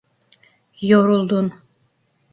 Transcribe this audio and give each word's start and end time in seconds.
Yoruldun… 0.81 1.53